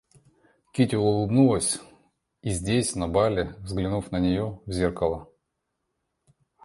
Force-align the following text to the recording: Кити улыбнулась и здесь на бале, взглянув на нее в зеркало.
Кити 0.73 0.95
улыбнулась 0.95 1.79
и 2.41 2.49
здесь 2.53 2.95
на 2.95 3.07
бале, 3.07 3.55
взглянув 3.59 4.11
на 4.11 4.17
нее 4.19 4.59
в 4.65 4.71
зеркало. 4.71 5.29